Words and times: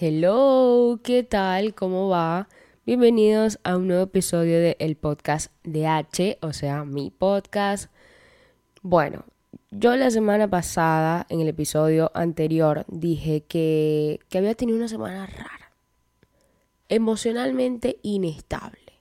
Hello, 0.00 1.00
¿qué 1.02 1.24
tal? 1.24 1.74
¿Cómo 1.74 2.08
va? 2.08 2.48
Bienvenidos 2.86 3.58
a 3.64 3.76
un 3.76 3.88
nuevo 3.88 4.04
episodio 4.04 4.60
del 4.60 4.76
el 4.78 4.94
podcast 4.94 5.50
de 5.64 5.88
H, 5.88 6.38
o 6.40 6.52
sea, 6.52 6.84
mi 6.84 7.10
podcast. 7.10 7.90
Bueno, 8.82 9.24
yo 9.72 9.96
la 9.96 10.12
semana 10.12 10.46
pasada, 10.46 11.26
en 11.30 11.40
el 11.40 11.48
episodio 11.48 12.12
anterior, 12.14 12.84
dije 12.86 13.40
que, 13.40 14.20
que 14.28 14.38
había 14.38 14.54
tenido 14.54 14.78
una 14.78 14.86
semana 14.86 15.26
rara, 15.26 15.72
emocionalmente 16.88 17.98
inestable, 18.02 18.92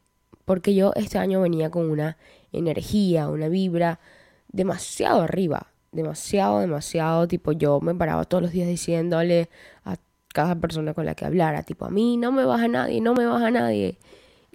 porque 0.46 0.74
yo 0.74 0.94
este 0.96 1.20
año 1.20 1.42
venía 1.42 1.70
con 1.70 1.92
una 1.92 2.18
energía, 2.52 3.30
una 3.30 3.50
vibra 3.50 4.00
demasiado 4.48 5.22
arriba, 5.22 5.68
demasiado, 5.92 6.60
demasiado, 6.60 7.28
tipo 7.28 7.52
yo 7.52 7.82
me 7.82 7.94
paraba 7.94 8.26
todos 8.26 8.42
los 8.42 8.52
días 8.52 8.68
diciéndole 8.68 9.52
a 9.84 9.96
cada 10.38 10.54
persona 10.54 10.94
con 10.94 11.08
la 11.08 11.16
que 11.16 11.26
hablara, 11.26 11.64
tipo 11.64 11.86
a 11.86 11.90
mí 11.90 12.16
no 12.16 12.32
me 12.32 12.46
baja 12.46 12.68
nadie, 12.68 13.02
no 13.02 13.16
me 13.16 13.26
baja 13.26 13.50
nadie. 13.50 13.98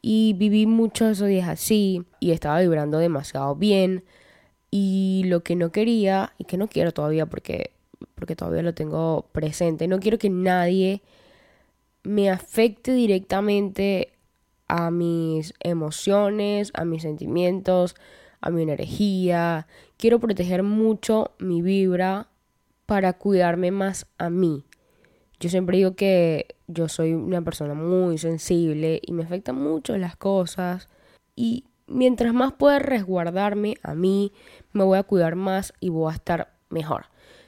Y 0.00 0.32
viví 0.34 0.64
muchos 0.64 1.10
esos 1.10 1.26
días 1.26 1.48
así 1.48 2.04
y 2.20 2.30
estaba 2.30 2.60
vibrando 2.60 2.98
demasiado 2.98 3.56
bien. 3.56 4.04
Y 4.70 5.24
lo 5.26 5.42
que 5.42 5.56
no 5.56 5.72
quería, 5.72 6.34
y 6.38 6.44
que 6.44 6.56
no 6.56 6.68
quiero 6.68 6.92
todavía 6.92 7.26
porque, 7.26 7.72
porque 8.14 8.36
todavía 8.36 8.62
lo 8.62 8.74
tengo 8.74 9.26
presente, 9.32 9.88
no 9.88 9.98
quiero 9.98 10.18
que 10.18 10.30
nadie 10.30 11.02
me 12.04 12.30
afecte 12.30 12.92
directamente 12.92 14.12
a 14.68 14.92
mis 14.92 15.52
emociones, 15.58 16.70
a 16.74 16.84
mis 16.84 17.02
sentimientos, 17.02 17.96
a 18.40 18.50
mi 18.50 18.62
energía. 18.62 19.66
Quiero 19.96 20.20
proteger 20.20 20.62
mucho 20.62 21.32
mi 21.40 21.60
vibra 21.60 22.28
para 22.86 23.14
cuidarme 23.14 23.72
más 23.72 24.06
a 24.18 24.30
mí. 24.30 24.64
Yo 25.42 25.48
siempre 25.48 25.76
digo 25.76 25.96
que 25.96 26.54
yo 26.68 26.88
soy 26.88 27.14
una 27.14 27.42
persona 27.42 27.74
muy 27.74 28.16
sensible 28.16 29.00
y 29.04 29.10
me 29.10 29.24
afectan 29.24 29.56
mucho 29.56 29.98
las 29.98 30.14
cosas. 30.14 30.88
Y 31.34 31.64
mientras 31.88 32.32
más 32.32 32.52
pueda 32.52 32.78
resguardarme 32.78 33.74
a 33.82 33.96
mí, 33.96 34.32
me 34.72 34.84
voy 34.84 34.98
a 34.98 35.02
cuidar 35.02 35.34
más 35.34 35.74
y 35.80 35.88
voy 35.88 36.12
a 36.12 36.14
estar 36.14 36.52
mejor. 36.70 37.06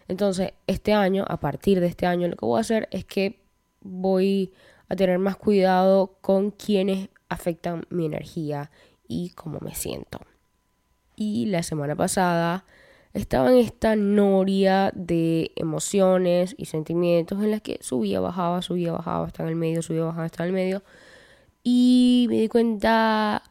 Entonces, 0.09 0.55
este 0.67 0.93
año, 0.93 1.25
a 1.29 1.39
partir 1.39 1.79
de 1.79 1.87
este 1.87 2.05
año, 2.05 2.27
lo 2.27 2.35
que 2.35 2.45
voy 2.45 2.59
a 2.59 2.63
hacer 2.63 2.89
es 2.91 3.05
que 3.05 3.39
voy 3.81 4.53
a 4.89 4.97
tener 4.97 5.21
más 5.21 5.37
cuidado 5.37 6.19
con 6.21 6.51
quienes 6.51 7.11
afectan 7.29 7.87
mi 7.91 8.07
energía 8.07 8.73
y 9.07 9.31
cómo 9.37 9.61
me 9.61 9.77
siento. 9.77 10.19
Y 11.15 11.47
la 11.47 11.63
semana 11.63 11.95
pasada 11.95 12.65
estaba 13.15 13.51
en 13.51 13.59
esta 13.59 13.95
noria 13.95 14.91
de 14.95 15.53
emociones 15.55 16.55
y 16.59 16.67
sentimientos 16.67 17.43
en 17.43 17.53
las 17.53 17.63
que 17.63 17.79
subía, 17.81 18.21
bajaba, 18.21 18.61
subía, 18.61 18.93
bajaba, 18.93 19.27
hasta 19.27 19.45
en 19.45 19.51
el 19.51 19.57
medio, 19.57 19.83
subía, 19.83 20.03
bajaba, 20.03 20.25
hasta 20.25 20.43
en 20.43 20.49
el 20.49 20.55
medio. 20.55 20.83
Y 21.63 22.27
me 22.29 22.41
di 22.41 22.49
cuenta, 22.49 23.43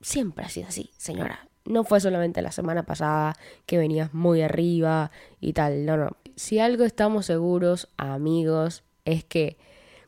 siempre 0.00 0.44
ha 0.44 0.48
sido 0.48 0.68
así, 0.68 0.90
señora. 0.96 1.48
No 1.64 1.84
fue 1.84 2.00
solamente 2.00 2.40
la 2.40 2.52
semana 2.52 2.84
pasada 2.84 3.36
que 3.66 3.78
venías 3.78 4.14
muy 4.14 4.42
arriba 4.42 5.10
y 5.40 5.52
tal, 5.52 5.84
no, 5.84 5.96
no. 5.96 6.16
Si 6.36 6.58
algo 6.58 6.84
estamos 6.84 7.26
seguros, 7.26 7.88
amigos, 7.96 8.84
es 9.04 9.24
que 9.24 9.58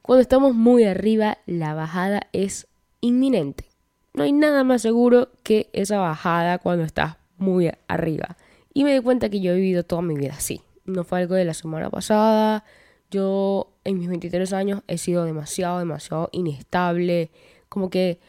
cuando 0.01 0.23
estamos 0.23 0.55
muy 0.55 0.85
arriba, 0.85 1.39
la 1.47 1.75
bajada 1.75 2.29
es 2.33 2.69
inminente. 3.01 3.67
No 4.15 4.23
hay 4.23 4.33
nada 4.33 4.63
más 4.63 4.83
seguro 4.83 5.31
que 5.43 5.71
esa 5.73 5.99
bajada 5.99 6.59
cuando 6.59 6.85
estás 6.85 7.17
muy 7.37 7.71
arriba. 7.89 8.37
Y 8.75 8.85
me 8.85 8.95
di 8.95 9.01
cuenta 9.01 9.29
que 9.29 9.41
yo 9.41 9.53
he 9.53 9.57
vivido 9.57 9.85
toda 9.85 10.03
mi 10.03 10.15
vida 10.15 10.35
así. 10.37 10.63
No 10.85 11.05
fue 11.05 11.21
algo 11.21 11.35
de 11.35 11.45
la 11.45 11.55
semana 11.55 11.91
pasada. 11.91 12.65
Yo 13.11 13.75
en 13.85 13.99
mis 13.99 14.09
23 14.09 14.53
años 14.53 14.83
he 14.89 14.99
sido 14.99 15.25
demasiado, 15.25 15.79
demasiado 15.79 16.29
inestable. 16.33 17.31
Como 17.69 17.91
que 17.91 18.21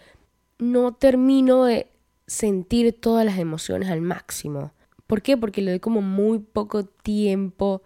no 0.60 0.94
termino 0.94 1.66
de 1.66 1.88
sentir 2.28 3.00
todas 3.00 3.26
las 3.26 3.38
emociones 3.38 3.90
al 3.90 4.02
máximo. 4.02 4.74
¿Por 5.08 5.22
qué? 5.22 5.38
Porque 5.38 5.62
le 5.62 5.72
doy 5.72 5.80
como 5.80 6.02
muy 6.02 6.40
poco 6.40 6.86
tiempo, 6.86 7.84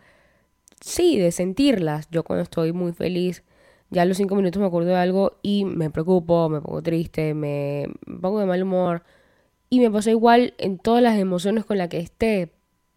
sí, 0.81 1.17
de 1.17 1.31
sentirlas. 1.31 2.07
Yo 2.11 2.23
cuando 2.23 2.43
estoy 2.43 2.73
muy 2.73 2.93
feliz, 2.93 3.43
ya 3.89 4.03
a 4.03 4.05
los 4.05 4.17
cinco 4.17 4.35
minutos 4.35 4.59
me 4.59 4.67
acuerdo 4.67 4.89
de 4.89 4.95
algo 4.95 5.39
y 5.41 5.65
me 5.65 5.89
preocupo, 5.89 6.49
me 6.49 6.61
pongo 6.61 6.81
triste, 6.81 7.33
me 7.33 7.87
pongo 8.21 8.39
de 8.39 8.45
mal 8.45 8.61
humor. 8.61 9.03
Y 9.69 9.79
me 9.79 9.91
pasa 9.91 10.11
igual 10.11 10.53
en 10.57 10.77
todas 10.77 11.03
las 11.03 11.17
emociones 11.17 11.65
con 11.65 11.77
las 11.77 11.89
que 11.89 11.99
esté. 11.99 12.53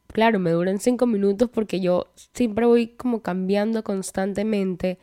Claro, 0.08 0.38
me 0.38 0.50
duran 0.50 0.78
cinco 0.78 1.06
minutos 1.06 1.48
porque 1.52 1.80
yo 1.80 2.12
siempre 2.34 2.66
voy 2.66 2.88
como 2.88 3.22
cambiando 3.22 3.82
constantemente. 3.82 4.98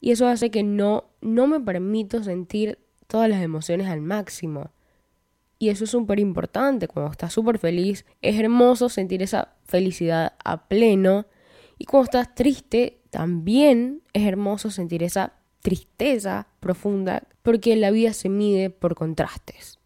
Y 0.00 0.10
eso 0.10 0.26
hace 0.26 0.50
que 0.50 0.62
no, 0.62 1.04
no 1.20 1.46
me 1.46 1.60
permito 1.60 2.22
sentir 2.22 2.78
todas 3.06 3.28
las 3.28 3.42
emociones 3.42 3.88
al 3.88 4.00
máximo. 4.00 4.70
Y 5.58 5.68
eso 5.68 5.84
es 5.84 5.90
súper 5.90 6.18
importante. 6.18 6.88
Cuando 6.88 7.12
estás 7.12 7.32
súper 7.32 7.58
feliz, 7.58 8.04
es 8.20 8.38
hermoso 8.38 8.88
sentir 8.88 9.22
esa 9.22 9.54
felicidad 9.64 10.34
a 10.44 10.66
pleno. 10.68 11.26
Y 11.78 11.84
cuando 11.84 12.06
estás 12.06 12.34
triste, 12.34 13.00
también 13.10 14.02
es 14.12 14.26
hermoso 14.26 14.70
sentir 14.70 15.02
esa 15.04 15.34
tristeza 15.60 16.48
profunda 16.58 17.28
porque 17.42 17.76
la 17.76 17.90
vida 17.90 18.12
se 18.12 18.28
mide 18.28 18.70
por 18.70 18.94
contrastes. 18.94 19.78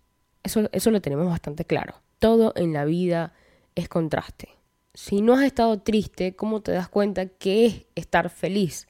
Eso, 0.46 0.68
eso 0.72 0.90
lo 0.90 1.00
tenemos 1.00 1.26
bastante 1.26 1.64
claro. 1.64 1.94
Todo 2.18 2.52
en 2.56 2.72
la 2.72 2.84
vida 2.84 3.32
es 3.74 3.88
contraste. 3.88 4.50
Si 4.94 5.20
no 5.20 5.34
has 5.34 5.42
estado 5.42 5.80
triste, 5.80 6.36
¿cómo 6.36 6.60
te 6.60 6.72
das 6.72 6.88
cuenta 6.88 7.26
que 7.26 7.66
es 7.66 7.86
estar 7.96 8.30
feliz? 8.30 8.86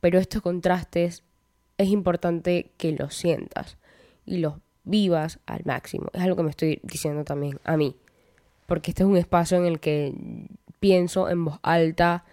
Pero 0.00 0.18
estos 0.18 0.42
contrastes 0.42 1.24
es 1.76 1.88
importante 1.88 2.70
que 2.76 2.92
los 2.92 3.14
sientas 3.14 3.76
y 4.24 4.38
los 4.38 4.54
vivas 4.84 5.40
al 5.46 5.62
máximo. 5.64 6.06
Es 6.12 6.22
algo 6.22 6.36
que 6.36 6.42
me 6.44 6.50
estoy 6.50 6.80
diciendo 6.84 7.24
también 7.24 7.58
a 7.64 7.76
mí. 7.76 7.96
Porque 8.66 8.92
este 8.92 9.02
es 9.02 9.08
un 9.08 9.16
espacio 9.16 9.58
en 9.58 9.66
el 9.66 9.80
que 9.80 10.14
pienso 10.80 11.28
en 11.28 11.44
voz 11.44 11.58
alta 11.62 12.24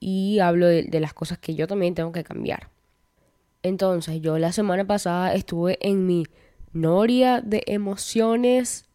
y 0.00 0.38
hablo 0.40 0.66
de, 0.66 0.88
las 1.00 1.14
cosas 1.14 1.38
que 1.38 1.54
yo 1.54 1.66
también 1.66 1.94
tengo 1.94 2.12
que 2.12 2.24
cambiar. 2.24 2.68
Entonces, 3.62 4.20
yo 4.20 4.38
la 4.38 4.52
semana 4.52 4.86
pasada 4.86 5.34
estuve 5.34 5.78
en 5.80 6.06
mi 6.06 6.26
noria 6.74 7.40
de 7.40 7.62
emociones 7.66 8.86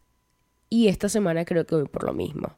y 0.68 0.86
esta 0.88 1.08
semana 1.08 1.44
creo 1.44 1.66
que 1.66 1.74
voy 1.74 1.88
por 1.88 2.04
lo 2.04 2.12
mismo. 2.12 2.56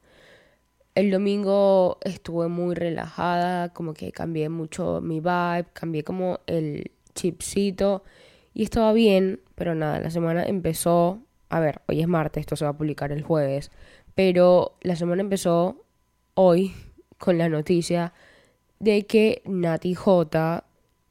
El 0.94 1.10
domingo 1.10 1.99
estuve 2.03 2.49
muy 2.49 2.75
relajada, 2.75 3.71
como 3.71 3.94
que 3.94 4.12
cambié 4.12 4.50
mucho 4.50 5.00
mi 5.00 5.21
vibe, 5.21 5.66
cambié 5.72 6.05
como 6.05 6.41
el 6.47 6.91
chipcito 7.15 8.05
y 8.53 8.62
estaba 8.62 8.93
bien, 8.93 9.41
pero 9.55 9.75
nada, 9.75 10.00
la 10.00 10.10
semana 10.10 10.44
empezó, 10.44 11.22
a 11.49 11.60
ver, 11.60 11.81
hoy 11.89 12.03
es 12.03 12.09
martes, 12.09 12.43
esto 12.43 12.56
se 12.56 12.66
va 12.66 12.72
a 12.72 12.77
publicar 12.77 13.10
el 13.10 13.22
jueves, 13.22 13.71
pero 14.15 14.77
la 14.83 14.97
semana 14.97 15.22
empezó 15.22 15.87
hoy 16.34 16.75
con 17.16 17.39
la 17.39 17.49
noticia 17.49 18.12
de 18.78 19.06
que 19.06 19.43
Nati 19.47 19.94
J 19.94 20.65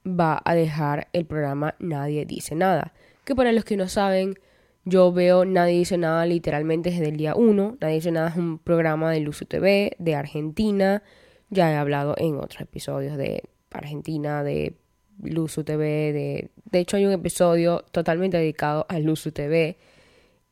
va 0.06 0.42
a 0.44 0.54
dejar 0.54 1.08
el 1.14 1.26
programa 1.26 1.76
Nadie 1.80 2.26
Dice 2.26 2.54
Nada. 2.54 2.94
Que 3.24 3.36
para 3.36 3.52
los 3.52 3.66
que 3.66 3.78
no 3.78 3.88
saben, 3.88 4.36
yo 4.84 5.12
veo 5.12 5.46
Nadie 5.46 5.78
Dice 5.78 5.98
Nada 5.98 6.26
literalmente 6.26 6.90
desde 6.90 7.10
el 7.10 7.18
día 7.18 7.36
1. 7.36 7.78
Nadie 7.80 7.96
Dice 7.96 8.12
Nada 8.12 8.30
es 8.30 8.36
un 8.36 8.58
programa 8.58 9.12
de 9.12 9.20
Luzu 9.20 9.46
TV 9.46 9.96
de 10.00 10.16
Argentina. 10.16 11.04
Ya 11.50 11.72
he 11.72 11.76
hablado 11.76 12.16
en 12.18 12.38
otros 12.38 12.62
episodios 12.62 13.18
de 13.18 13.44
Argentina, 13.72 14.44
de 14.44 14.76
Luzu 15.22 15.64
TV. 15.64 15.86
De, 16.14 16.52
de 16.72 16.80
hecho, 16.80 16.98
hay 16.98 17.06
un 17.06 17.12
episodio 17.12 17.86
totalmente 17.92 18.38
dedicado 18.38 18.86
a 18.90 19.00
Luzu 19.00 19.32
TV. 19.32 19.78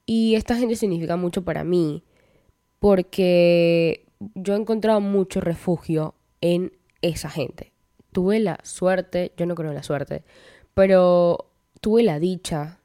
Y 0.06 0.36
esta 0.36 0.56
gente 0.56 0.76
significa 0.76 1.16
mucho 1.16 1.44
para 1.44 1.64
mí 1.64 2.04
porque 2.80 4.06
yo 4.36 4.54
he 4.54 4.58
encontrado 4.58 5.02
mucho 5.02 5.42
refugio 5.42 6.16
en 6.42 6.74
esa 7.02 7.30
gente. 7.30 7.74
Tuve 8.12 8.40
la 8.40 8.60
suerte, 8.64 9.34
yo 9.38 9.46
no 9.46 9.56
creo 9.56 9.70
en 9.70 9.76
la 9.76 9.84
suerte, 9.84 10.24
pero 10.74 11.49
tuve 11.82 12.04
la 12.04 12.20
dicha 12.20 12.80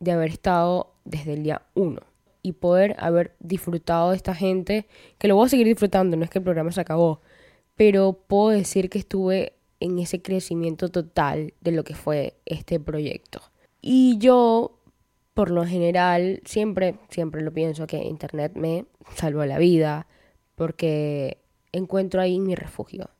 de 0.00 0.12
haber 0.12 0.30
estado 0.30 0.94
desde 1.04 1.34
el 1.34 1.42
día 1.42 1.62
uno 1.74 2.00
y 2.42 2.52
poder 2.52 2.96
haber 2.98 3.36
disfrutado 3.38 4.10
de 4.10 4.16
esta 4.16 4.34
gente, 4.34 4.86
que 5.18 5.28
lo 5.28 5.36
voy 5.36 5.46
a 5.46 5.48
seguir 5.48 5.66
disfrutando, 5.66 6.16
no 6.16 6.24
es 6.24 6.30
que 6.30 6.38
el 6.38 6.44
programa 6.44 6.72
se 6.72 6.80
acabó, 6.80 7.20
pero 7.76 8.12
puedo 8.26 8.48
decir 8.48 8.90
que 8.90 8.98
estuve 8.98 9.54
en 9.80 9.98
ese 9.98 10.22
crecimiento 10.22 10.88
total 10.88 11.54
de 11.60 11.72
lo 11.72 11.84
que 11.84 11.94
fue 11.94 12.36
este 12.44 12.80
proyecto. 12.80 13.40
Y 13.80 14.18
yo, 14.18 14.78
por 15.34 15.50
lo 15.50 15.64
general, 15.64 16.40
siempre, 16.44 16.96
siempre 17.10 17.42
lo 17.42 17.52
pienso 17.52 17.86
que 17.86 17.98
Internet 17.98 18.52
me 18.54 18.86
salvó 19.14 19.44
la 19.44 19.58
vida, 19.58 20.06
porque 20.54 21.38
encuentro 21.72 22.20
ahí 22.20 22.38
mi 22.38 22.54
refugio. 22.54 23.10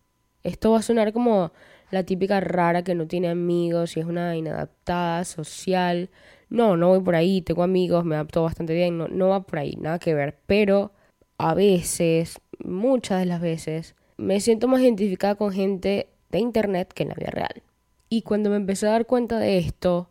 Esto 0.42 0.72
va 0.72 0.78
a 0.78 0.82
sonar 0.82 1.12
como 1.12 1.52
la 1.92 2.04
típica 2.04 2.40
rara 2.40 2.82
que 2.82 2.94
no 2.94 3.06
tiene 3.06 3.28
amigos 3.28 3.96
y 3.96 4.00
es 4.00 4.06
una 4.06 4.34
inadaptada 4.34 5.24
social. 5.24 6.10
No, 6.48 6.76
no 6.76 6.88
voy 6.88 7.00
por 7.00 7.14
ahí, 7.14 7.42
tengo 7.42 7.62
amigos, 7.62 8.04
me 8.04 8.14
adapto 8.14 8.42
bastante 8.42 8.74
bien, 8.74 8.96
no, 8.96 9.08
no 9.08 9.28
va 9.28 9.42
por 9.42 9.58
ahí, 9.58 9.76
nada 9.78 9.98
que 9.98 10.14
ver. 10.14 10.38
Pero 10.46 10.92
a 11.36 11.54
veces, 11.54 12.40
muchas 12.64 13.20
de 13.20 13.26
las 13.26 13.42
veces, 13.42 13.94
me 14.16 14.40
siento 14.40 14.68
más 14.68 14.80
identificada 14.80 15.34
con 15.34 15.52
gente 15.52 16.08
de 16.30 16.38
internet 16.38 16.90
que 16.94 17.02
en 17.02 17.10
la 17.10 17.14
vida 17.14 17.30
real. 17.30 17.62
Y 18.08 18.22
cuando 18.22 18.48
me 18.48 18.56
empecé 18.56 18.86
a 18.86 18.92
dar 18.92 19.04
cuenta 19.06 19.38
de 19.38 19.58
esto, 19.58 20.08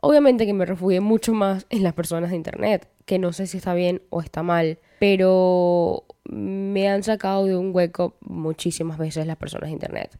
obviamente 0.00 0.46
que 0.46 0.52
me 0.52 0.66
refugié 0.66 1.00
mucho 1.00 1.32
más 1.32 1.64
en 1.70 1.84
las 1.84 1.94
personas 1.94 2.30
de 2.30 2.36
internet, 2.36 2.88
que 3.04 3.20
no 3.20 3.32
sé 3.32 3.46
si 3.46 3.58
está 3.58 3.74
bien 3.74 4.02
o 4.10 4.20
está 4.20 4.42
mal, 4.42 4.78
pero 4.98 6.04
me 6.24 6.88
han 6.88 7.04
sacado 7.04 7.44
de 7.44 7.56
un 7.56 7.74
hueco 7.74 8.16
muchísimas 8.20 8.98
veces 8.98 9.26
las 9.26 9.36
personas 9.36 9.68
de 9.68 9.74
internet. 9.74 10.18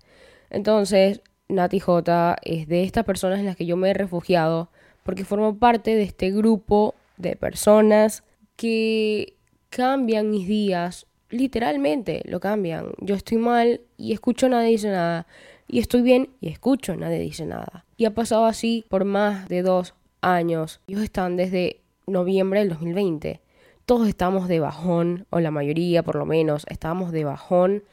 Entonces, 0.51 1.23
Nati 1.49 1.81
J 1.81 2.37
es 2.43 2.69
de 2.69 2.85
estas 2.85 3.05
personas 3.05 3.39
en 3.39 3.47
las 3.47 3.57
que 3.57 3.67
yo 3.67 3.77
me 3.77 3.91
he 3.91 3.95
refugiado 3.95 4.71
porque 5.03 5.25
formo 5.25 5.57
parte 5.57 5.95
de 5.95 6.03
este 6.03 6.31
grupo 6.31 6.95
de 7.17 7.37
personas 7.37 8.23
que 8.57 9.35
cambian 9.71 10.31
mis 10.31 10.47
días, 10.47 11.07
literalmente 11.31 12.23
lo 12.27 12.41
cambian. 12.41 12.93
Yo 12.99 13.15
estoy 13.15 13.39
mal 13.39 13.81
y 13.97 14.13
escucho 14.13 14.49
nadie 14.49 14.71
dice 14.71 14.91
nada. 14.91 15.27
Y 15.69 15.79
estoy 15.79 16.03
bien 16.03 16.31
y 16.41 16.49
escucho 16.49 16.97
nadie 16.97 17.19
dice 17.21 17.47
nada. 17.47 17.85
Y 17.97 18.05
ha 18.05 18.15
pasado 18.15 18.45
así 18.45 18.85
por 18.89 19.05
más 19.05 19.49
de 19.49 19.63
dos 19.63 19.95
años. 20.21 20.81
Ellos 20.89 21.03
están 21.03 21.37
desde 21.37 21.81
noviembre 22.07 22.61
del 22.61 22.71
2020. 22.71 23.41
Todos 23.87 24.09
estamos 24.09 24.49
de 24.49 24.61
bajón, 24.61 25.27
o 25.31 25.41
la 25.41 25.51
mayoría 25.51 26.03
por 26.03 26.17
lo 26.17 26.27
menos, 26.27 26.67
estábamos 26.69 27.13
de 27.13 27.25
bajón 27.25 27.85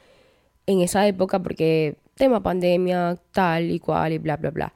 en 0.66 0.80
esa 0.80 1.06
época 1.08 1.42
porque 1.42 1.96
tema 2.18 2.42
pandemia, 2.42 3.16
tal 3.32 3.70
y 3.70 3.78
cual 3.78 4.12
y 4.12 4.18
bla, 4.18 4.36
bla, 4.36 4.50
bla. 4.50 4.74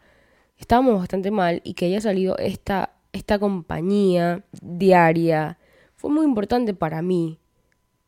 Estábamos 0.56 0.98
bastante 0.98 1.30
mal 1.30 1.60
y 1.64 1.74
que 1.74 1.86
haya 1.86 2.00
salido 2.00 2.38
esta, 2.38 2.94
esta 3.12 3.38
compañía 3.38 4.44
diaria 4.62 5.58
fue 5.96 6.10
muy 6.10 6.24
importante 6.24 6.72
para 6.72 7.02
mí. 7.02 7.38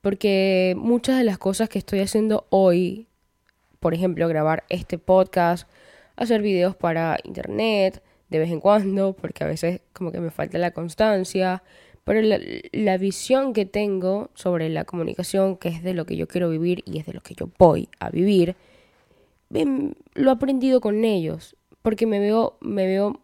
Porque 0.00 0.74
muchas 0.76 1.18
de 1.18 1.24
las 1.24 1.38
cosas 1.38 1.68
que 1.68 1.78
estoy 1.78 2.00
haciendo 2.00 2.46
hoy, 2.50 3.08
por 3.80 3.94
ejemplo, 3.94 4.28
grabar 4.28 4.64
este 4.68 4.98
podcast, 4.98 5.68
hacer 6.16 6.42
videos 6.42 6.76
para 6.76 7.18
internet 7.24 8.02
de 8.28 8.38
vez 8.38 8.50
en 8.50 8.60
cuando, 8.60 9.14
porque 9.14 9.44
a 9.44 9.46
veces 9.46 9.80
como 9.92 10.12
que 10.12 10.20
me 10.20 10.30
falta 10.30 10.58
la 10.58 10.72
constancia, 10.72 11.62
pero 12.04 12.20
la, 12.20 12.38
la, 12.72 12.98
visión 12.98 13.52
que 13.52 13.64
tengo 13.64 14.30
sobre 14.34 14.68
la 14.68 14.84
comunicación, 14.84 15.56
que 15.56 15.68
es 15.68 15.82
de 15.82 15.94
lo 15.94 16.04
que 16.04 16.16
yo 16.16 16.28
quiero 16.28 16.50
vivir 16.50 16.82
y 16.84 16.98
es 16.98 17.06
de 17.06 17.14
lo 17.14 17.20
que 17.20 17.34
yo 17.34 17.48
voy 17.58 17.88
a 17.98 18.10
vivir, 18.10 18.56
lo 20.14 20.30
he 20.30 20.32
aprendido 20.32 20.80
con 20.80 21.04
ellos, 21.04 21.56
porque 21.82 22.06
me 22.06 22.18
veo, 22.18 22.58
me 22.60 22.86
veo 22.86 23.20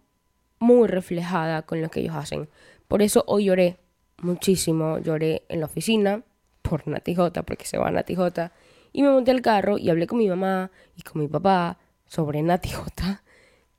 muy 0.59 0.87
reflejada 0.87 1.63
con 1.63 1.81
lo 1.81 1.91
que 1.91 2.01
ellos 2.01 2.15
hacen. 2.15 2.49
Por 2.89 3.03
eso 3.03 3.25
hoy 3.27 3.47
lloré 3.47 3.79
muchísimo, 4.23 4.99
lloré 4.99 5.43
en 5.49 5.61
la 5.61 5.67
oficina 5.67 6.23
por 6.63 6.87
Nati 6.87 7.15
J, 7.15 7.43
porque 7.43 7.65
se 7.65 7.79
va 7.79 7.89
a 7.89 7.91
Nati 7.91 8.15
J, 8.15 8.53
y 8.93 9.03
me 9.03 9.11
monté 9.11 9.31
al 9.31 9.43
carro 9.43 9.79
y 9.79 9.91
hablé 9.91 10.07
con 10.07 10.19
mi 10.19 10.29
mamá 10.29 10.71
y 10.97 11.03
con 11.03 11.23
mi 11.23 11.29
papá 11.29 11.79
sobre 12.07 12.43
Nati 12.43 12.71
J, 12.71 13.23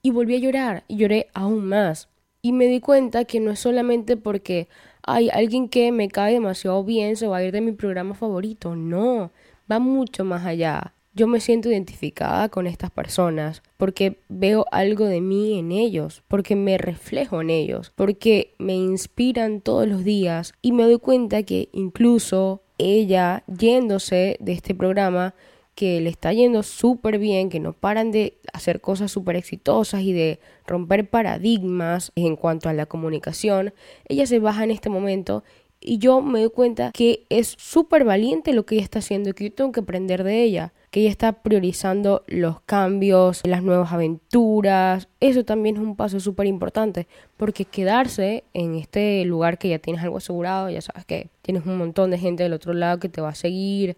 y 0.01 0.11
volví 0.11 0.35
a 0.35 0.39
llorar, 0.39 0.83
y 0.87 0.97
lloré 0.97 1.27
aún 1.33 1.65
más. 1.65 2.09
Y 2.41 2.53
me 2.53 2.65
di 2.65 2.79
cuenta 2.79 3.25
que 3.25 3.39
no 3.39 3.51
es 3.51 3.59
solamente 3.59 4.17
porque 4.17 4.67
hay 5.03 5.29
alguien 5.29 5.69
que 5.69 5.91
me 5.91 6.09
cae 6.09 6.33
demasiado 6.33 6.83
bien 6.83 7.15
se 7.15 7.27
va 7.27 7.37
a 7.37 7.43
ir 7.43 7.51
de 7.51 7.61
mi 7.61 7.71
programa 7.71 8.15
favorito, 8.15 8.75
no, 8.75 9.31
va 9.71 9.79
mucho 9.79 10.25
más 10.25 10.45
allá. 10.45 10.93
Yo 11.13 11.27
me 11.27 11.41
siento 11.41 11.69
identificada 11.69 12.47
con 12.47 12.67
estas 12.67 12.89
personas 12.89 13.63
porque 13.75 14.21
veo 14.29 14.65
algo 14.71 15.05
de 15.05 15.19
mí 15.19 15.59
en 15.59 15.73
ellos, 15.73 16.23
porque 16.29 16.55
me 16.55 16.77
reflejo 16.77 17.41
en 17.41 17.49
ellos, 17.49 17.91
porque 17.93 18.53
me 18.59 18.75
inspiran 18.75 19.59
todos 19.59 19.85
los 19.87 20.05
días 20.05 20.53
y 20.61 20.71
me 20.71 20.83
doy 20.83 20.99
cuenta 20.99 21.43
que 21.43 21.67
incluso 21.73 22.61
ella 22.77 23.43
yéndose 23.47 24.37
de 24.39 24.53
este 24.53 24.73
programa 24.73 25.35
que 25.75 25.99
le 25.99 26.09
está 26.09 26.31
yendo 26.31 26.63
súper 26.63 27.17
bien, 27.17 27.49
que 27.49 27.59
no 27.59 27.73
paran 27.73 28.11
de 28.11 28.37
hacer 28.53 28.81
cosas 28.81 29.11
súper 29.11 29.35
exitosas 29.35 30.01
y 30.01 30.13
de 30.13 30.39
romper 30.65 31.09
paradigmas 31.09 32.11
en 32.15 32.35
cuanto 32.35 32.69
a 32.69 32.73
la 32.73 32.85
comunicación, 32.85 33.73
ella 34.07 34.25
se 34.27 34.39
baja 34.39 34.63
en 34.63 34.71
este 34.71 34.89
momento 34.89 35.43
y 35.81 35.97
yo 35.97 36.21
me 36.21 36.39
doy 36.39 36.49
cuenta 36.49 36.91
que 36.93 37.25
es 37.29 37.55
súper 37.57 38.05
valiente 38.05 38.53
lo 38.53 38.65
que 38.65 38.75
ella 38.75 38.83
está 38.83 38.99
haciendo 38.99 39.33
que 39.33 39.45
yo 39.45 39.53
tengo 39.53 39.71
que 39.71 39.81
aprender 39.81 40.23
de 40.23 40.43
ella 40.43 40.73
que 40.91 40.99
ella 40.99 41.09
está 41.09 41.31
priorizando 41.41 42.23
los 42.27 42.59
cambios, 42.61 43.41
las 43.45 43.63
nuevas 43.63 43.93
aventuras. 43.93 45.07
Eso 45.21 45.45
también 45.45 45.77
es 45.77 45.81
un 45.81 45.95
paso 45.95 46.19
súper 46.19 46.47
importante, 46.47 47.07
porque 47.37 47.63
quedarse 47.63 48.43
en 48.53 48.75
este 48.75 49.23
lugar 49.23 49.57
que 49.57 49.69
ya 49.69 49.79
tienes 49.79 50.03
algo 50.03 50.17
asegurado, 50.17 50.69
ya 50.69 50.81
sabes 50.81 51.05
que 51.05 51.29
tienes 51.41 51.65
un 51.65 51.77
montón 51.77 52.11
de 52.11 52.17
gente 52.17 52.43
del 52.43 52.53
otro 52.53 52.73
lado 52.73 52.99
que 52.99 53.07
te 53.07 53.21
va 53.21 53.29
a 53.29 53.35
seguir, 53.35 53.95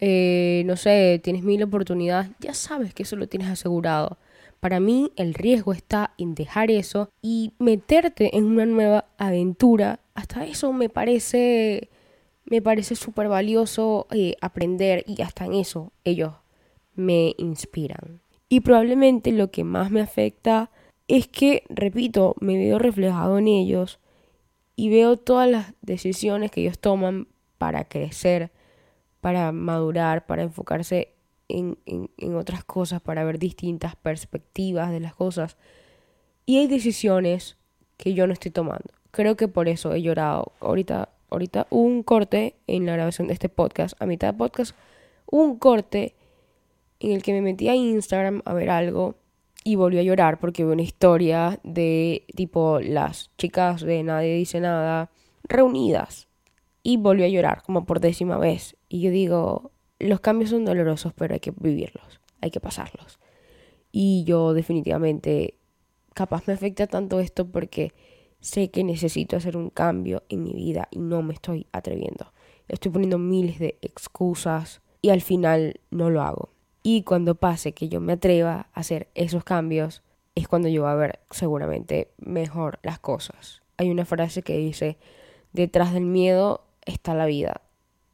eh, 0.00 0.64
no 0.66 0.76
sé, 0.76 1.20
tienes 1.22 1.44
mil 1.44 1.62
oportunidades, 1.62 2.30
ya 2.40 2.54
sabes 2.54 2.92
que 2.92 3.04
eso 3.04 3.14
lo 3.14 3.28
tienes 3.28 3.48
asegurado. 3.48 4.18
Para 4.58 4.80
mí 4.80 5.12
el 5.16 5.34
riesgo 5.34 5.72
está 5.72 6.12
en 6.18 6.34
dejar 6.34 6.72
eso 6.72 7.08
y 7.20 7.52
meterte 7.58 8.36
en 8.36 8.44
una 8.44 8.66
nueva 8.66 9.06
aventura. 9.16 10.00
Hasta 10.14 10.44
eso 10.44 10.72
me 10.72 10.88
parece 10.88 11.90
me 12.44 12.60
parece 12.60 12.96
súper 12.96 13.28
valioso 13.28 14.06
eh, 14.10 14.36
aprender 14.40 15.04
y 15.06 15.22
hasta 15.22 15.46
en 15.46 15.54
eso 15.54 15.92
ellos 16.04 16.34
me 16.94 17.34
inspiran. 17.38 18.20
Y 18.48 18.60
probablemente 18.60 19.32
lo 19.32 19.50
que 19.50 19.64
más 19.64 19.90
me 19.90 20.00
afecta 20.00 20.70
es 21.08 21.28
que, 21.28 21.64
repito, 21.68 22.34
me 22.40 22.56
veo 22.56 22.78
reflejado 22.78 23.38
en 23.38 23.48
ellos 23.48 24.00
y 24.76 24.90
veo 24.90 25.16
todas 25.16 25.48
las 25.48 25.74
decisiones 25.80 26.50
que 26.50 26.60
ellos 26.60 26.78
toman 26.78 27.28
para 27.58 27.84
crecer, 27.88 28.50
para 29.20 29.52
madurar, 29.52 30.26
para 30.26 30.42
enfocarse 30.42 31.14
en, 31.48 31.78
en, 31.86 32.10
en 32.18 32.36
otras 32.36 32.64
cosas, 32.64 33.00
para 33.00 33.24
ver 33.24 33.38
distintas 33.38 33.96
perspectivas 33.96 34.90
de 34.90 35.00
las 35.00 35.14
cosas. 35.14 35.56
Y 36.44 36.58
hay 36.58 36.66
decisiones 36.66 37.56
que 37.96 38.14
yo 38.14 38.26
no 38.26 38.32
estoy 38.32 38.50
tomando. 38.50 38.92
Creo 39.12 39.36
que 39.36 39.46
por 39.46 39.68
eso 39.68 39.94
he 39.94 40.02
llorado. 40.02 40.52
Ahorita 40.60 41.10
ahorita 41.32 41.66
un 41.70 42.02
corte 42.02 42.56
en 42.66 42.86
la 42.86 42.92
grabación 42.92 43.26
de 43.28 43.34
este 43.34 43.48
podcast, 43.48 44.00
a 44.00 44.06
mitad 44.06 44.32
de 44.32 44.38
podcast, 44.38 44.76
un 45.26 45.58
corte 45.58 46.14
en 47.00 47.12
el 47.12 47.22
que 47.22 47.32
me 47.32 47.40
metí 47.40 47.68
a 47.68 47.74
Instagram 47.74 48.42
a 48.44 48.52
ver 48.52 48.70
algo 48.70 49.16
y 49.64 49.76
volví 49.76 49.98
a 49.98 50.02
llorar 50.02 50.38
porque 50.38 50.64
vi 50.64 50.72
una 50.72 50.82
historia 50.82 51.58
de 51.62 52.26
tipo 52.36 52.80
las 52.80 53.30
chicas 53.38 53.80
de 53.80 54.02
Nadie 54.02 54.34
Dice 54.34 54.60
Nada 54.60 55.10
reunidas 55.44 56.28
y 56.82 56.96
volví 56.96 57.24
a 57.24 57.28
llorar 57.28 57.62
como 57.62 57.86
por 57.86 58.00
décima 58.00 58.36
vez. 58.36 58.76
Y 58.88 59.00
yo 59.00 59.10
digo, 59.10 59.72
los 59.98 60.20
cambios 60.20 60.50
son 60.50 60.64
dolorosos, 60.64 61.12
pero 61.14 61.34
hay 61.34 61.40
que 61.40 61.52
vivirlos, 61.52 62.20
hay 62.40 62.50
que 62.50 62.60
pasarlos. 62.60 63.18
Y 63.90 64.24
yo 64.24 64.52
definitivamente, 64.52 65.58
capaz 66.14 66.46
me 66.46 66.54
afecta 66.54 66.86
tanto 66.86 67.20
esto 67.20 67.50
porque 67.50 67.92
sé 68.42 68.70
que 68.70 68.84
necesito 68.84 69.36
hacer 69.36 69.56
un 69.56 69.70
cambio 69.70 70.24
en 70.28 70.42
mi 70.42 70.52
vida 70.52 70.88
y 70.90 70.98
no 70.98 71.22
me 71.22 71.32
estoy 71.32 71.66
atreviendo. 71.72 72.32
Estoy 72.68 72.90
poniendo 72.90 73.16
miles 73.16 73.58
de 73.58 73.78
excusas 73.80 74.82
y 75.00 75.08
al 75.08 75.22
final 75.22 75.80
no 75.90 76.10
lo 76.10 76.20
hago. 76.22 76.50
Y 76.82 77.04
cuando 77.04 77.36
pase 77.36 77.72
que 77.72 77.88
yo 77.88 78.00
me 78.00 78.14
atreva 78.14 78.68
a 78.74 78.80
hacer 78.80 79.08
esos 79.14 79.44
cambios, 79.44 80.02
es 80.34 80.48
cuando 80.48 80.68
yo 80.68 80.82
voy 80.82 80.90
a 80.90 80.96
ver 80.96 81.20
seguramente 81.30 82.12
mejor 82.18 82.80
las 82.82 82.98
cosas. 82.98 83.62
Hay 83.76 83.90
una 83.90 84.04
frase 84.04 84.42
que 84.42 84.58
dice, 84.58 84.98
detrás 85.52 85.94
del 85.94 86.04
miedo 86.04 86.64
está 86.84 87.14
la 87.14 87.26
vida. 87.26 87.62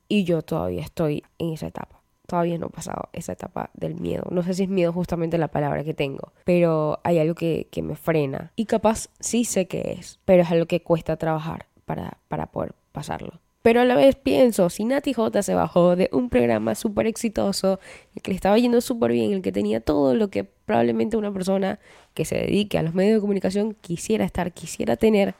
Y 0.09 0.25
yo 0.25 0.43
todavía 0.43 0.83
estoy 0.83 1.25
en 1.39 1.53
esa 1.53 1.69
etapa 1.69 1.98
todavía 2.29 2.59
no 2.59 2.67
he 2.67 2.71
pasado 2.71 3.09
esa 3.15 3.33
etapa 3.33 3.71
del 3.73 3.95
miedo. 3.95 4.25
No 4.31 4.43
sé 4.43 4.53
si 4.53 4.65
es 4.65 4.69
miedo 4.69 4.93
justamente 4.93 5.39
la 5.39 5.49
palabra 5.49 5.83
que 5.83 5.95
tengo, 5.95 6.33
pero 6.45 7.01
hay 7.03 7.19
algo 7.19 7.35
que, 7.35 7.67
me 7.83 7.97
frena. 7.97 8.53
Y 8.55 8.67
capaz 8.67 9.09
sí 9.19 9.45
sé 9.45 9.67
que 9.67 9.97
es, 9.99 10.21
pero 10.27 10.43
es 10.43 10.51
algo 10.51 10.67
que 10.67 10.83
cuesta 10.83 11.17
trabajar 11.17 11.67
para, 11.87 12.19
para 12.29 12.47
poder 12.47 12.75
pasarlo. 12.93 13.41
Pero 13.63 13.81
a 13.81 13.87
la 13.87 13.97
vez 13.97 14.15
pienso, 14.15 14.69
si 14.69 14.85
Nati 14.85 15.15
J 15.15 15.43
se 15.43 15.55
bajó 15.55 15.97
de 15.97 16.11
un 16.13 16.29
programa 16.29 16.75
súper 16.75 17.07
exitoso, 17.07 17.81
el 18.15 18.21
que 18.21 18.33
le 18.33 18.37
estaba 18.37 18.59
yendo 18.59 18.83
súper 18.83 19.13
bien, 19.13 19.33
el 19.33 19.41
que 19.41 19.51
tenía 19.51 19.81
todo 19.81 20.15
lo 20.15 20.29
que 20.29 20.45
probablemente 20.45 21.17
una 21.17 21.33
persona 21.33 21.79
que 22.13 22.27
se 22.27 22.37
dedique 22.37 22.77
a 22.77 22.83
los 22.83 22.95
medios 22.95 23.15
de 23.15 23.21
comunicación 23.21 23.75
quisiera 23.81 24.27
estar, 24.27 24.53
quisiera 24.53 24.97
tener, 24.97 25.35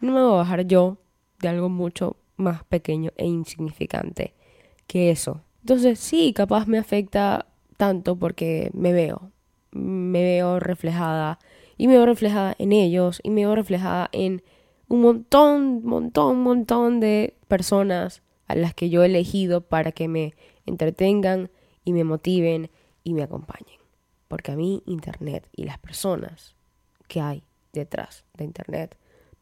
no 0.00 0.12
me 0.12 0.20
voy 0.20 0.32
a 0.32 0.36
bajar 0.38 0.66
yo 0.66 0.98
de 1.38 1.48
algo 1.48 1.68
mucho 1.68 2.16
más 2.36 2.64
pequeño 2.64 3.12
e 3.16 3.26
insignificante 3.26 4.34
que 4.88 5.12
eso. 5.12 5.40
Entonces 5.60 5.98
sí, 5.98 6.32
capaz 6.32 6.66
me 6.66 6.78
afecta 6.78 7.46
tanto 7.76 8.16
porque 8.16 8.70
me 8.74 8.92
veo, 8.92 9.30
me 9.72 10.22
veo 10.22 10.60
reflejada 10.60 11.38
y 11.76 11.86
me 11.86 11.94
veo 11.94 12.06
reflejada 12.06 12.54
en 12.58 12.72
ellos 12.72 13.20
y 13.22 13.30
me 13.30 13.46
veo 13.46 13.54
reflejada 13.54 14.08
en 14.12 14.42
un 14.88 15.02
montón, 15.02 15.84
montón, 15.84 16.42
montón 16.42 17.00
de 17.00 17.36
personas 17.48 18.22
a 18.48 18.54
las 18.54 18.74
que 18.74 18.90
yo 18.90 19.02
he 19.02 19.06
elegido 19.06 19.60
para 19.60 19.92
que 19.92 20.08
me 20.08 20.34
entretengan 20.66 21.50
y 21.84 21.92
me 21.92 22.04
motiven 22.04 22.70
y 23.04 23.14
me 23.14 23.22
acompañen. 23.22 23.80
Porque 24.28 24.52
a 24.52 24.56
mí 24.56 24.82
Internet 24.86 25.48
y 25.54 25.64
las 25.64 25.78
personas 25.78 26.54
que 27.08 27.20
hay 27.20 27.44
detrás 27.72 28.24
de 28.34 28.44
Internet 28.44 28.96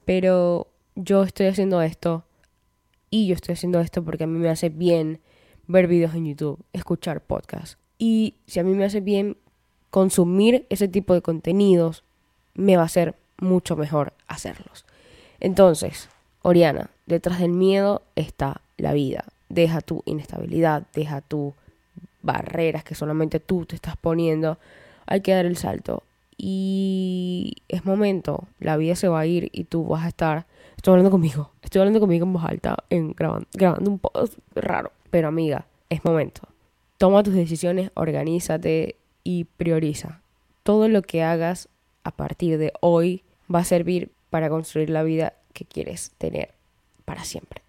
Pero 0.04 0.66
yo 0.96 1.22
estoy 1.22 1.46
haciendo 1.46 1.80
esto 1.82 2.24
y 3.10 3.28
yo 3.28 3.34
estoy 3.34 3.52
haciendo 3.52 3.80
esto 3.80 4.04
porque 4.04 4.24
a 4.24 4.26
mí 4.26 4.38
me 4.38 4.48
hace 4.48 4.70
bien 4.70 5.20
ver 5.66 5.86
videos 5.86 6.14
en 6.14 6.26
YouTube, 6.26 6.58
escuchar 6.72 7.20
podcasts. 7.20 7.78
Y 7.98 8.34
si 8.46 8.58
a 8.58 8.64
mí 8.64 8.74
me 8.74 8.84
hace 8.84 9.00
bien 9.00 9.36
consumir 9.90 10.66
ese 10.70 10.88
tipo 10.88 11.14
de 11.14 11.22
contenidos, 11.22 12.02
me 12.60 12.76
va 12.76 12.84
a 12.84 12.88
ser 12.88 13.14
mucho 13.38 13.76
mejor 13.76 14.12
hacerlos. 14.28 14.84
Entonces, 15.40 16.08
Oriana, 16.42 16.90
detrás 17.06 17.40
del 17.40 17.52
miedo 17.52 18.02
está 18.14 18.60
la 18.76 18.92
vida. 18.92 19.24
Deja 19.48 19.80
tu 19.80 20.02
inestabilidad, 20.04 20.86
deja 20.94 21.22
tus 21.22 21.54
barreras 22.22 22.84
que 22.84 22.94
solamente 22.94 23.40
tú 23.40 23.64
te 23.64 23.74
estás 23.74 23.96
poniendo. 23.96 24.58
Hay 25.06 25.22
que 25.22 25.32
dar 25.32 25.46
el 25.46 25.56
salto. 25.56 26.02
Y 26.36 27.56
es 27.68 27.84
momento, 27.84 28.46
la 28.58 28.76
vida 28.76 28.94
se 28.94 29.08
va 29.08 29.20
a 29.20 29.26
ir 29.26 29.50
y 29.52 29.64
tú 29.64 29.86
vas 29.86 30.04
a 30.04 30.08
estar. 30.08 30.46
Estoy 30.76 30.92
hablando 30.92 31.10
conmigo, 31.10 31.50
estoy 31.62 31.80
hablando 31.80 32.00
conmigo 32.00 32.24
en 32.24 32.32
voz 32.32 32.44
alta, 32.44 32.76
en 32.88 33.12
grabando, 33.12 33.46
grabando 33.52 33.90
un 33.90 33.98
poco 33.98 34.24
raro. 34.54 34.92
Pero 35.10 35.28
amiga, 35.28 35.66
es 35.90 36.04
momento. 36.04 36.42
Toma 36.96 37.22
tus 37.22 37.34
decisiones, 37.34 37.90
organízate 37.94 38.96
y 39.24 39.44
prioriza. 39.44 40.20
Todo 40.62 40.88
lo 40.88 41.02
que 41.02 41.22
hagas 41.22 41.68
a 42.04 42.10
partir 42.10 42.58
de 42.58 42.72
hoy 42.80 43.22
va 43.52 43.60
a 43.60 43.64
servir 43.64 44.10
para 44.30 44.48
construir 44.48 44.90
la 44.90 45.02
vida 45.02 45.34
que 45.52 45.64
quieres 45.64 46.12
tener 46.18 46.50
para 47.04 47.24
siempre. 47.24 47.62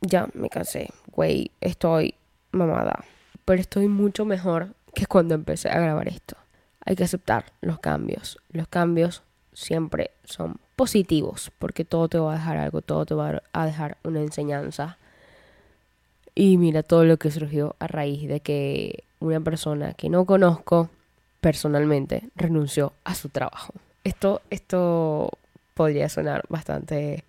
Ya 0.00 0.28
me 0.34 0.48
cansé, 0.48 0.90
güey, 1.12 1.50
estoy 1.60 2.14
mamada. 2.52 3.04
Pero 3.44 3.60
estoy 3.60 3.88
mucho 3.88 4.24
mejor 4.24 4.74
que 4.94 5.06
cuando 5.06 5.34
empecé 5.34 5.70
a 5.70 5.80
grabar 5.80 6.08
esto. 6.08 6.36
Hay 6.84 6.96
que 6.96 7.04
aceptar 7.04 7.46
los 7.60 7.78
cambios. 7.78 8.38
Los 8.50 8.68
cambios 8.68 9.22
siempre 9.52 10.10
son 10.24 10.58
positivos 10.76 11.50
porque 11.58 11.84
todo 11.84 12.08
te 12.08 12.18
va 12.18 12.32
a 12.32 12.36
dejar 12.36 12.56
algo, 12.56 12.82
todo 12.82 13.04
te 13.06 13.14
va 13.14 13.42
a 13.52 13.66
dejar 13.66 13.98
una 14.04 14.20
enseñanza. 14.20 14.98
Y 16.34 16.56
mira 16.56 16.82
todo 16.82 17.04
lo 17.04 17.16
que 17.16 17.30
surgió 17.30 17.74
a 17.80 17.88
raíz 17.88 18.28
de 18.28 18.40
que 18.40 19.04
una 19.18 19.40
persona 19.40 19.94
que 19.94 20.08
no 20.08 20.24
conozco 20.24 20.88
personalmente 21.48 22.28
renunció 22.36 22.92
a 23.04 23.14
su 23.14 23.30
trabajo. 23.30 23.72
Esto, 24.04 24.42
esto 24.50 25.30
podría 25.72 26.10
sonar 26.10 26.44
bastante 26.50 27.24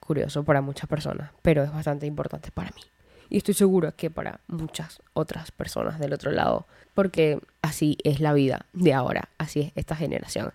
curioso 0.00 0.42
para 0.42 0.62
muchas 0.62 0.88
personas, 0.88 1.32
pero 1.42 1.62
es 1.62 1.70
bastante 1.70 2.06
importante 2.06 2.50
para 2.50 2.70
mí. 2.70 2.80
Y 3.28 3.36
estoy 3.36 3.52
seguro 3.52 3.94
que 3.94 4.08
para 4.08 4.40
muchas 4.46 5.02
otras 5.12 5.50
personas 5.50 5.98
del 5.98 6.14
otro 6.14 6.30
lado, 6.30 6.66
porque 6.94 7.40
así 7.60 7.98
es 8.04 8.20
la 8.20 8.32
vida 8.32 8.64
de 8.72 8.94
ahora, 8.94 9.28
así 9.36 9.60
es 9.60 9.72
esta 9.74 9.94
generación. 9.94 10.54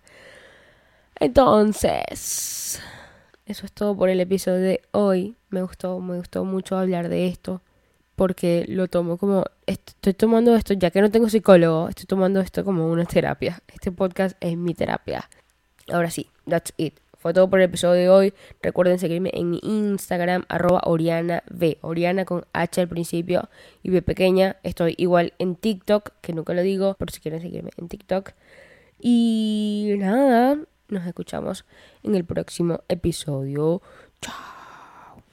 Entonces, 1.19 2.81
eso 3.45 3.65
es 3.67 3.71
todo 3.73 3.95
por 3.95 4.09
el 4.09 4.21
episodio 4.21 4.57
de 4.57 4.81
hoy. 4.89 5.35
Me 5.51 5.61
gustó, 5.61 5.99
me 5.99 6.17
gustó 6.17 6.45
mucho 6.45 6.79
hablar 6.79 7.09
de 7.09 7.27
esto, 7.27 7.61
porque 8.15 8.65
lo 8.67 8.87
tomo 8.87 9.17
como, 9.17 9.45
estoy 9.65 10.13
tomando 10.13 10.55
esto, 10.55 10.73
ya 10.73 10.91
que 10.91 11.01
no 11.01 11.11
tengo 11.11 11.29
psicólogo, 11.29 11.89
estoy 11.89 12.05
tomando 12.05 12.39
esto 12.39 12.63
como 12.63 12.89
una 12.89 13.05
terapia. 13.05 13.61
Este 13.73 13.91
podcast 13.91 14.37
es 14.39 14.57
mi 14.57 14.73
terapia. 14.73 15.29
Ahora 15.91 16.09
sí, 16.09 16.29
that's 16.47 16.73
it. 16.77 16.95
Fue 17.23 17.33
todo 17.33 17.49
por 17.49 17.59
el 17.59 17.65
episodio 17.65 17.93
de 18.01 18.09
hoy. 18.09 18.33
Recuerden 18.61 18.99
seguirme 18.99 19.31
en 19.33 19.49
mi 19.49 19.59
Instagram, 19.63 20.43
arroba 20.49 20.81
Oriana 20.83 21.41
V. 21.49 21.77
Oriana 21.79 22.25
con 22.25 22.45
H 22.51 22.81
al 22.81 22.89
principio 22.89 23.49
y 23.81 23.91
B 23.91 24.01
pequeña. 24.01 24.57
Estoy 24.63 24.93
igual 24.97 25.33
en 25.39 25.55
TikTok, 25.55 26.09
que 26.19 26.33
nunca 26.33 26.53
lo 26.53 26.61
digo, 26.61 26.95
por 26.95 27.11
si 27.11 27.21
quieren 27.21 27.41
seguirme 27.41 27.71
en 27.77 27.87
TikTok. 27.87 28.31
Y 28.99 29.95
nada, 29.99 30.57
nos 30.89 31.07
escuchamos 31.07 31.63
en 32.03 32.15
el 32.15 32.25
próximo 32.25 32.81
episodio. 32.89 33.81
Chao. 34.21 35.23